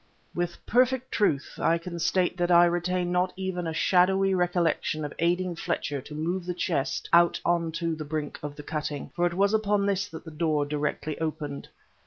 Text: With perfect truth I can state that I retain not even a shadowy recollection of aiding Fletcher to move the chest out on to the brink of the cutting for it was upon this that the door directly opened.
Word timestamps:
With 0.33 0.65
perfect 0.65 1.11
truth 1.11 1.59
I 1.61 1.77
can 1.77 1.99
state 1.99 2.35
that 2.37 2.49
I 2.49 2.65
retain 2.65 3.11
not 3.11 3.31
even 3.35 3.67
a 3.67 3.71
shadowy 3.71 4.33
recollection 4.33 5.05
of 5.05 5.13
aiding 5.19 5.55
Fletcher 5.55 6.01
to 6.01 6.15
move 6.15 6.43
the 6.43 6.55
chest 6.55 7.07
out 7.13 7.39
on 7.45 7.71
to 7.73 7.93
the 7.93 8.03
brink 8.03 8.39
of 8.41 8.55
the 8.55 8.63
cutting 8.63 9.11
for 9.15 9.27
it 9.27 9.35
was 9.35 9.53
upon 9.53 9.85
this 9.85 10.07
that 10.07 10.25
the 10.25 10.31
door 10.31 10.65
directly 10.65 11.19
opened. 11.19 11.69